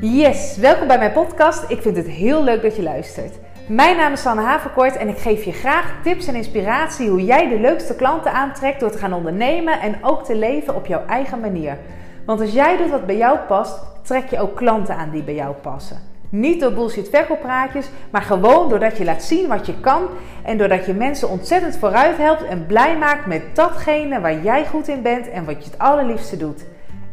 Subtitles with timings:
[0.00, 1.70] Yes, welkom bij mijn podcast.
[1.70, 3.34] Ik vind het heel leuk dat je luistert.
[3.68, 7.48] Mijn naam is Sanne Haverkort en ik geef je graag tips en inspiratie hoe jij
[7.48, 11.40] de leukste klanten aantrekt door te gaan ondernemen en ook te leven op jouw eigen
[11.40, 11.78] manier.
[12.26, 15.34] Want als jij doet wat bij jou past, trek je ook klanten aan die bij
[15.34, 15.98] jou passen.
[16.28, 20.02] Niet door bullshit verkooppraatjes, maar gewoon doordat je laat zien wat je kan
[20.44, 24.88] en doordat je mensen ontzettend vooruit helpt en blij maakt met datgene waar jij goed
[24.88, 26.64] in bent en wat je het allerliefste doet.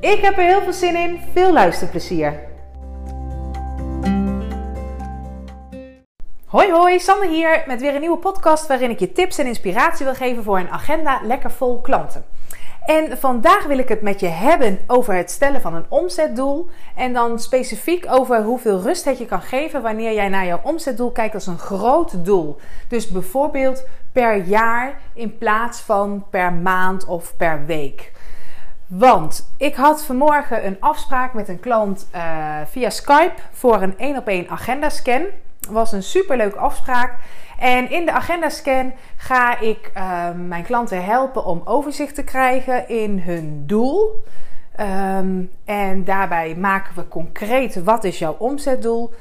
[0.00, 1.18] Ik heb er heel veel zin in.
[1.32, 2.52] Veel luisterplezier.
[6.54, 10.04] Hoi hoi, Sanne hier met weer een nieuwe podcast waarin ik je tips en inspiratie
[10.04, 12.24] wil geven voor een agenda lekker vol klanten.
[12.84, 16.68] En vandaag wil ik het met je hebben over het stellen van een omzetdoel.
[16.96, 21.10] En dan specifiek over hoeveel rust het je kan geven wanneer jij naar jouw omzetdoel
[21.10, 22.56] kijkt als een groot doel.
[22.88, 28.12] Dus bijvoorbeeld per jaar in plaats van per maand of per week.
[28.86, 34.16] Want ik had vanmorgen een afspraak met een klant uh, via Skype voor een 1
[34.16, 35.24] op 1 agenda scan.
[35.70, 37.18] Was een superleuke afspraak.
[37.58, 42.88] En in de agenda scan ga ik uh, mijn klanten helpen om overzicht te krijgen
[42.88, 44.24] in hun doel.
[44.80, 49.14] Um, en daarbij maken we concreet wat is jouw omzetdoel,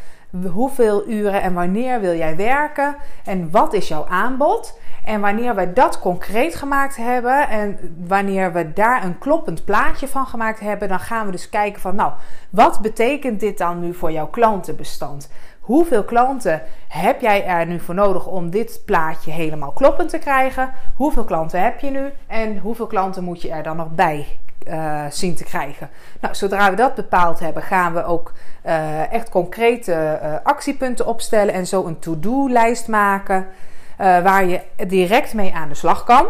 [0.51, 4.79] hoeveel uren en wanneer wil jij werken en wat is jouw aanbod.
[5.05, 10.25] En wanneer we dat concreet gemaakt hebben en wanneer we daar een kloppend plaatje van
[10.25, 12.11] gemaakt hebben, dan gaan we dus kijken van nou,
[12.49, 15.31] wat betekent dit dan nu voor jouw klantenbestand?
[15.59, 20.71] Hoeveel klanten heb jij er nu voor nodig om dit plaatje helemaal kloppend te krijgen?
[20.95, 24.27] Hoeveel klanten heb je nu en hoeveel klanten moet je er dan nog bij
[24.67, 25.89] uh, zien te krijgen.
[26.19, 28.31] Nou, zodra we dat bepaald hebben, gaan we ook
[28.65, 33.47] uh, echt concrete uh, actiepunten opstellen en zo een to-do-lijst maken
[33.97, 36.25] waar je direct mee aan de slag kan.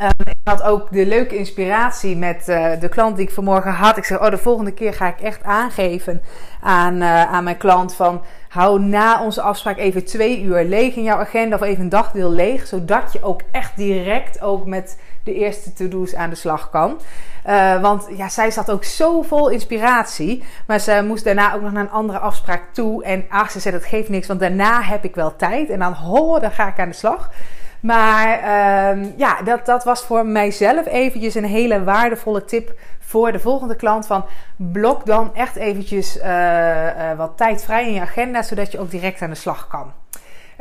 [0.00, 2.44] Um, ik had ook de leuke inspiratie met
[2.80, 3.96] de klant die ik vanmorgen had.
[3.96, 6.22] Ik zeg, oh, de volgende keer ga ik echt aangeven
[6.60, 8.22] aan, aan mijn klant van...
[8.48, 12.30] hou na onze afspraak even twee uur leeg in jouw agenda of even een dagdeel
[12.30, 12.66] leeg.
[12.66, 17.00] Zodat je ook echt direct ook met de eerste to-do's aan de slag kan.
[17.46, 20.44] Uh, want ja, zij zat ook zo vol inspiratie.
[20.66, 23.04] Maar ze moest daarna ook nog naar een andere afspraak toe.
[23.04, 25.70] En ach, ze zei dat geeft niks, want daarna heb ik wel tijd.
[25.70, 27.30] En dan, ho, dan ga ik aan de slag.
[27.80, 33.38] Maar uh, ja, dat, dat was voor mijzelf eventjes een hele waardevolle tip voor de
[33.38, 34.06] volgende klant.
[34.06, 34.24] Van
[34.56, 38.90] blok dan echt eventjes uh, uh, wat tijd vrij in je agenda, zodat je ook
[38.90, 39.92] direct aan de slag kan.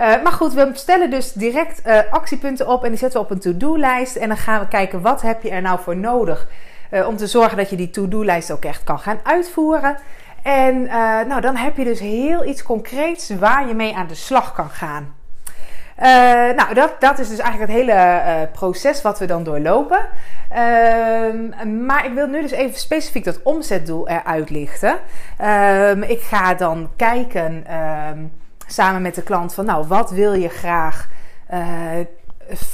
[0.03, 3.31] Uh, maar goed, we stellen dus direct uh, actiepunten op en die zetten we op
[3.31, 4.15] een to-do-lijst.
[4.15, 6.47] En dan gaan we kijken wat heb je er nou voor nodig
[6.91, 9.97] uh, om te zorgen dat je die to-do-lijst ook echt kan gaan uitvoeren.
[10.41, 10.83] En
[11.27, 14.69] nou, dan heb je dus heel iets concreets waar je mee aan de slag kan
[14.69, 15.15] gaan.
[16.55, 19.99] nou, dat, dat is dus eigenlijk het hele proces wat we dan doorlopen.
[20.49, 24.97] Ehm, maar ik wil nu dus even specifiek dat omzetdoel eruit lichten.
[25.37, 28.19] Ehm, ik ga dan kijken ehm,
[28.73, 31.09] samen met de klant van, nou, wat wil je graag
[31.53, 31.59] uh,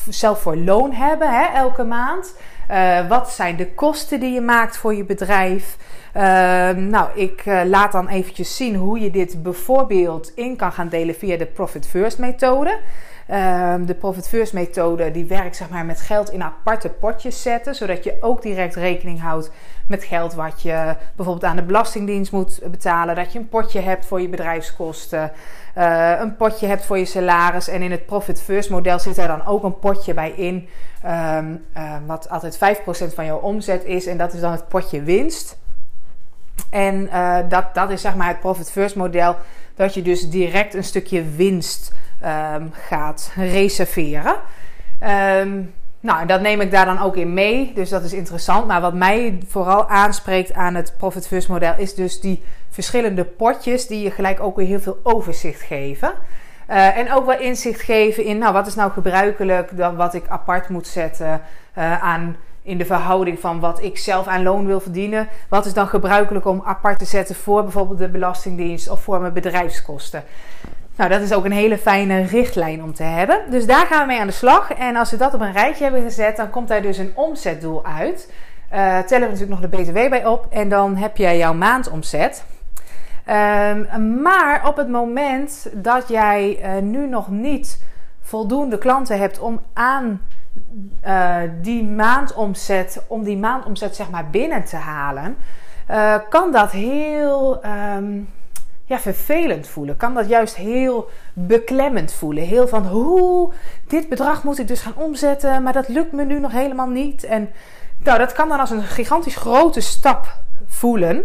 [0.09, 2.35] zelf voor loon hebben hè, elke maand?
[2.71, 5.77] Uh, wat zijn de kosten die je maakt voor je bedrijf?
[6.15, 6.21] Uh,
[6.69, 11.15] nou, ik uh, laat dan eventjes zien hoe je dit bijvoorbeeld in kan gaan delen
[11.15, 12.79] via de Profit First methode.
[13.29, 17.75] Ehm, de Profit First methode die werkt zeg maar, met geld in aparte potjes zetten,
[17.75, 19.51] zodat je ook direct rekening houdt
[19.87, 23.15] met geld wat je bijvoorbeeld aan de Belastingdienst moet betalen.
[23.15, 25.31] Dat je een potje hebt voor je bedrijfskosten,
[25.77, 27.67] uh, een potje hebt voor je salaris.
[27.67, 30.67] En in het Profit First model zit er dan ook een potje bij in,
[31.05, 34.05] um, uh, wat altijd 5% van jouw omzet is.
[34.05, 35.57] En dat is dan het potje winst.
[36.69, 39.35] En uh, dat, dat is zeg maar het Profit First model,
[39.75, 41.91] dat je dus direct een stukje winst
[42.25, 44.35] um, gaat reserveren.
[45.41, 48.67] Um, nou, dat neem ik daar dan ook in mee, dus dat is interessant.
[48.67, 53.87] Maar wat mij vooral aanspreekt aan het Profit First model is dus die verschillende potjes
[53.87, 56.11] die je gelijk ook weer heel veel overzicht geven.
[56.69, 60.27] Uh, en ook wel inzicht geven in, nou, wat is nou gebruikelijk dan wat ik
[60.27, 61.41] apart moet zetten
[61.77, 65.27] uh, aan in de verhouding van wat ik zelf aan loon wil verdienen.
[65.47, 69.33] Wat is dan gebruikelijk om apart te zetten voor bijvoorbeeld de Belastingdienst of voor mijn
[69.33, 70.23] bedrijfskosten?
[70.99, 73.39] Nou, dat is ook een hele fijne richtlijn om te hebben.
[73.49, 74.73] Dus daar gaan we mee aan de slag.
[74.73, 77.85] En als we dat op een rijtje hebben gezet, dan komt daar dus een omzetdoel
[77.85, 78.31] uit.
[78.73, 80.47] Uh, tellen we natuurlijk nog de BTW bij op.
[80.49, 82.43] En dan heb je jouw maandomzet.
[83.29, 87.83] Um, maar op het moment dat jij uh, nu nog niet
[88.21, 90.21] voldoende klanten hebt om aan
[91.05, 95.37] uh, die maandomzet, om die maandomzet zeg maar binnen te halen,
[96.29, 98.29] kan dat heel um,
[98.89, 99.97] ja, vervelend voelen.
[99.97, 102.43] Kan dat juist heel beklemmend voelen.
[102.43, 103.51] Heel van, hoe,
[103.87, 107.23] dit bedrag moet ik dus gaan omzetten, maar dat lukt me nu nog helemaal niet.
[107.23, 107.49] En
[107.97, 110.37] nou, dat kan dan als een gigantisch grote stap
[110.67, 111.23] voelen.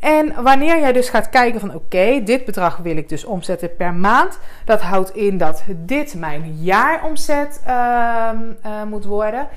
[0.00, 3.94] En wanneer jij dus gaat kijken van oké, dit bedrag wil ik dus omzetten per
[3.94, 4.38] maand.
[4.64, 8.30] Dat houdt in dat dit mijn jaaromzet uh,
[8.66, 9.48] uh, moet worden.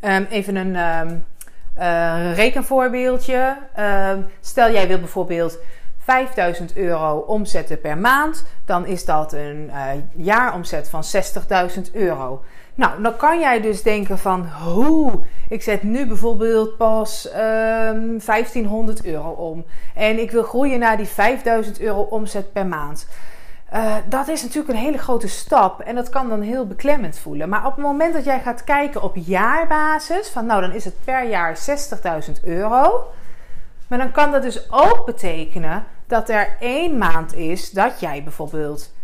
[0.00, 1.24] Um, even een um,
[1.78, 3.56] uh, rekenvoorbeeldje.
[4.40, 5.58] stel jij wil bijvoorbeeld
[6.04, 11.02] 5000 euro omzetten per maand, dan is dat een uh, jaaromzet van
[11.86, 12.42] 60.000 euro.
[12.74, 18.18] Nou, dan kan jij dus denken van hoe, ik zet nu bijvoorbeeld pas um, ehm,
[18.24, 19.64] 1500 euro om
[19.94, 23.06] en ik wil groeien naar die 5000 euro omzet per maand.
[23.74, 27.48] Uh, dat is natuurlijk een hele grote stap en dat kan dan heel beklemmend voelen.
[27.48, 30.94] Maar op het moment dat jij gaat kijken op jaarbasis, van nou dan is het
[31.04, 31.58] per jaar
[32.26, 33.06] 60.000 euro.
[33.90, 38.94] Maar dan kan dat dus ook betekenen dat er één maand is dat jij bijvoorbeeld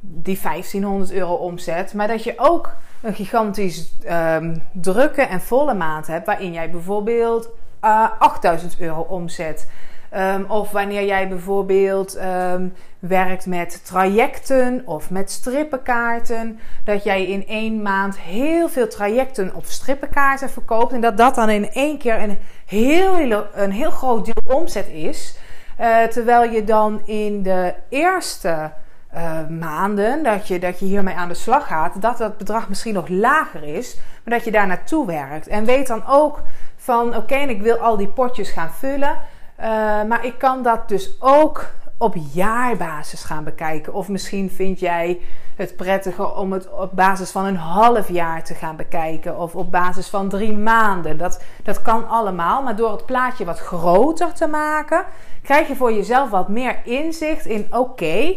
[0.00, 6.06] die 1500 euro omzet, maar dat je ook een gigantisch um, drukke en volle maand
[6.06, 7.50] hebt waarin jij bijvoorbeeld uh,
[7.90, 9.70] eh, 8000 euro omzet.
[10.16, 17.46] Um, of wanneer jij bijvoorbeeld um, werkt met trajecten of met strippenkaarten, dat jij in
[17.46, 22.22] één maand heel veel trajecten of strippenkaarten verkoopt en dat dat dan in één keer
[22.22, 25.38] een heel, een heel groot deel omzet is.
[25.80, 28.70] Uh, terwijl je dan in de eerste
[29.14, 32.94] uh, maanden dat je, dat je hiermee aan de slag gaat, dat dat bedrag misschien
[32.94, 35.46] nog lager is, maar dat je daar naartoe werkt.
[35.46, 36.42] En weet dan ook
[36.76, 39.18] van oké, ik wil al die potjes gaan vullen,
[39.60, 39.64] uh,
[40.04, 41.66] maar ik kan dat dus ook
[41.98, 43.94] op jaarbasis gaan bekijken.
[43.94, 45.18] Of misschien vind jij
[45.56, 49.38] het prettiger om het op basis van een half jaar te gaan bekijken.
[49.38, 51.18] Of op basis van drie maanden.
[51.18, 52.62] Dat, dat kan allemaal.
[52.62, 55.04] Maar door het plaatje wat groter te maken,
[55.42, 58.36] krijg je voor jezelf wat meer inzicht in: oké,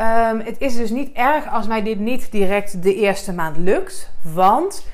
[0.00, 4.12] um, het is dus niet erg als mij dit niet direct de eerste maand lukt.
[4.22, 4.86] Want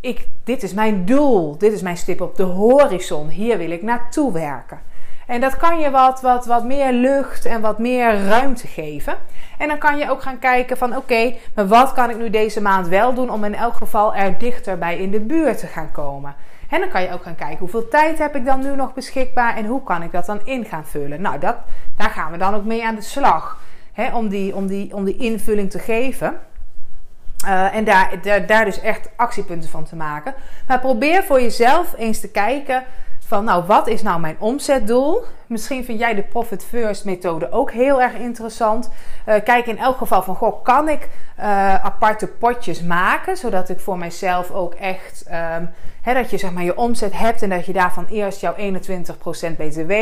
[0.00, 1.58] ik, dit is mijn doel.
[1.58, 3.28] Dit is mijn stip op de horizon.
[3.28, 4.80] Hier wil ik naartoe werken.
[5.26, 9.16] En dat kan je wat, wat, wat meer lucht en wat meer ruimte geven.
[9.58, 12.62] En dan kan je ook gaan kijken van oké, maar wat kan ik nu deze
[12.62, 16.34] maand wel doen om in elk geval er dichterbij in de buurt te gaan komen.
[16.68, 19.56] En dan kan je ook gaan kijken hoeveel tijd heb ik dan nu nog beschikbaar
[19.56, 21.20] en hoe kan ik dat dan in gaan vullen.
[21.20, 21.56] Nou, dat,
[21.96, 23.60] daar gaan we dan ook mee aan de slag
[23.92, 26.40] hè, om, die, om, die, om die invulling te geven.
[27.46, 30.34] Uh, en daar, daar, daar dus echt actiepunten van te maken.
[30.66, 32.84] Maar probeer voor jezelf eens te kijken
[33.40, 35.24] nou, wat is nou mijn omzetdoel?
[35.46, 38.90] Misschien vind jij de Profit First methode ook heel erg interessant.
[39.28, 41.08] Uh, kijk in elk geval van, goh, kan ik
[41.38, 45.24] uh, aparte potjes maken, zodat ik voor mijzelf ook echt,
[45.56, 45.70] um,
[46.14, 48.58] dat je zeg maar je omzet hebt en dat je daarvan eerst jouw 21%
[49.56, 49.92] BTW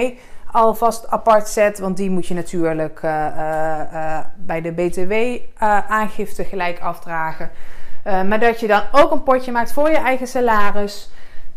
[0.53, 7.51] alvast apart zet, want die moet je natuurlijk uh, bij de BTW-aangifte gelijk afdragen.
[8.05, 11.11] maar dat je dan ook een potje maakt voor je eigen salaris.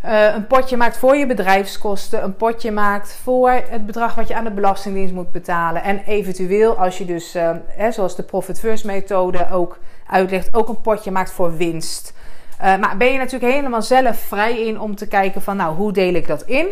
[0.06, 4.36] Uh, een potje maakt voor je bedrijfskosten, een potje maakt voor het bedrag wat je
[4.36, 5.84] aan de Belastingdienst moet betalen.
[5.84, 9.78] En eventueel, als je dus, uh, hè, zoals de Profit First methode ook
[10.08, 12.14] uitlegt, ook een potje maakt voor winst.
[12.62, 15.92] Uh, maar ben je natuurlijk helemaal zelf vrij in om te kijken van, nou, hoe
[15.92, 16.68] deel ik dat in?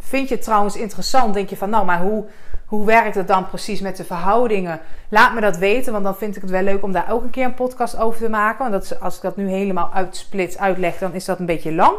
[0.00, 1.34] Vind je het trouwens interessant?
[1.34, 2.24] Denk je van, nou, maar hoe,
[2.66, 4.80] hoe werkt het dan precies met de verhoudingen?
[5.08, 7.30] Laat me dat weten, want dan vind ik het wel leuk om daar ook een
[7.30, 8.70] keer een podcast over te maken.
[8.70, 11.96] Want dat, als ik dat nu helemaal uitsplits uitleg, dan is dat een beetje lang.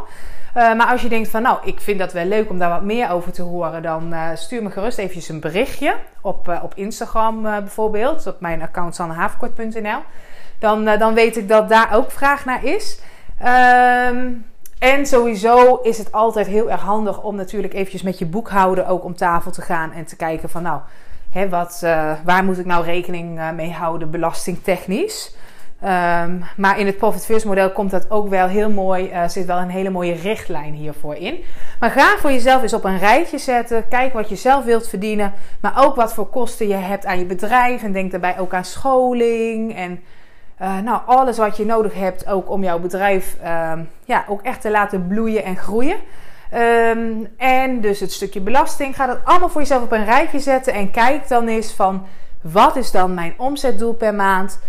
[0.58, 2.82] Uh, maar als je denkt van nou, ik vind dat wel leuk om daar wat
[2.82, 6.74] meer over te horen, dan uh, stuur me gerust eventjes een berichtje op, uh, op
[6.76, 10.00] Instagram bijvoorbeeld, op mijn account sannehavenkort.nl.
[10.60, 13.00] Dan, dan weet ik dat daar ook vraag naar is.
[14.12, 14.46] Um,
[14.80, 19.04] en sowieso is het altijd heel erg handig om natuurlijk eventjes met je boekhouder ook
[19.04, 20.82] om tafel te gaan en te kijken van nou,
[21.30, 21.80] hè, wat,
[22.24, 25.36] waar moet ik nou rekening mee houden belastingtechnisch.
[25.84, 29.12] Um, maar in het Profit First model komt dat ook wel heel mooi.
[29.12, 31.44] Uh, zit wel een hele mooie richtlijn hiervoor in.
[31.80, 33.88] Maar ga voor jezelf eens op een rijtje zetten.
[33.88, 35.34] Kijk wat je zelf wilt verdienen.
[35.60, 37.84] Maar ook wat voor kosten je hebt aan je bedrijf.
[37.84, 39.76] En denk daarbij ook aan scholing.
[39.76, 40.04] En
[40.62, 43.72] uh, nou, alles wat je nodig hebt ook om jouw bedrijf uh,
[44.06, 45.98] ja, ook echt te laten bloeien en groeien.
[46.54, 48.96] Um, en dus het stukje belasting.
[48.96, 50.74] Ga dat allemaal voor jezelf op een rijtje zetten.
[50.74, 52.06] En kijk dan eens van
[52.42, 54.60] wat is dan mijn omzetdoel per maand.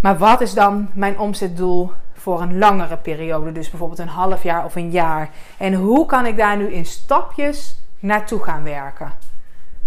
[0.00, 3.52] Maar wat is dan mijn omzetdoel voor een langere periode?
[3.52, 5.30] Dus bijvoorbeeld een half jaar of een jaar.
[5.56, 9.12] En hoe kan ik daar nu in stapjes naartoe gaan werken?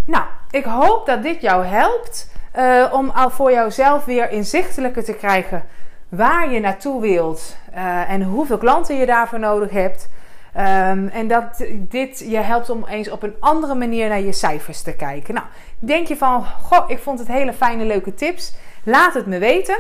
[0.06, 5.14] Nou, ik hoop dat dit jou helpt uh, om al voor jouzelf weer inzichtelijker te
[5.14, 5.64] krijgen
[6.10, 10.10] waar je naartoe wilt uh, en hoeveel klanten je daarvoor nodig hebt.
[10.58, 14.82] Um, en dat dit je helpt om eens op een andere manier naar je cijfers
[14.82, 15.34] te kijken.
[15.34, 15.46] Nou,
[15.80, 18.54] denk je van, goh, ik vond het hele fijne, leuke tips.
[18.84, 19.78] Laat het me weten.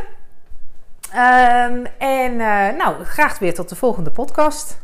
[1.15, 4.81] Um, en uh, nou, graag weer tot de volgende podcast.